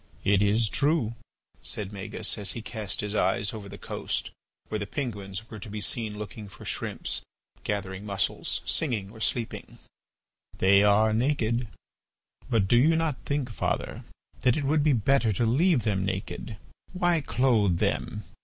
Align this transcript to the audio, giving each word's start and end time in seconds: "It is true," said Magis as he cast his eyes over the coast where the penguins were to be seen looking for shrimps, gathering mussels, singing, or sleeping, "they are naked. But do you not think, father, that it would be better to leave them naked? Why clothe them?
"It 0.23 0.41
is 0.41 0.67
true," 0.67 1.13
said 1.61 1.93
Magis 1.93 2.35
as 2.35 2.53
he 2.53 2.63
cast 2.63 3.01
his 3.01 3.13
eyes 3.13 3.53
over 3.53 3.69
the 3.69 3.77
coast 3.77 4.31
where 4.67 4.79
the 4.79 4.87
penguins 4.87 5.47
were 5.51 5.59
to 5.59 5.69
be 5.69 5.79
seen 5.79 6.17
looking 6.17 6.47
for 6.49 6.65
shrimps, 6.65 7.21
gathering 7.63 8.03
mussels, 8.03 8.61
singing, 8.65 9.11
or 9.11 9.19
sleeping, 9.21 9.77
"they 10.57 10.81
are 10.81 11.13
naked. 11.13 11.67
But 12.49 12.67
do 12.67 12.77
you 12.77 12.95
not 12.95 13.25
think, 13.25 13.51
father, 13.51 14.03
that 14.39 14.57
it 14.57 14.63
would 14.63 14.81
be 14.81 14.93
better 14.93 15.31
to 15.33 15.45
leave 15.45 15.83
them 15.83 16.03
naked? 16.03 16.57
Why 16.93 17.21
clothe 17.21 17.77
them? 17.77 18.23